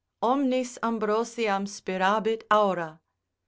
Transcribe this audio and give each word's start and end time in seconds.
Omnis 0.23 0.79
Ambrosiam 0.81 1.67
spirabit 1.67 2.43
aura. 2.49 2.99